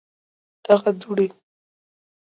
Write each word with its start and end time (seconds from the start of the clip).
دغه 0.65 0.89
دوړي 1.01 1.27